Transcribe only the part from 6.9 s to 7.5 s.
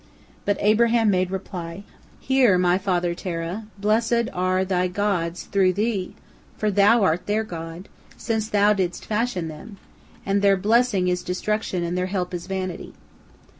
art their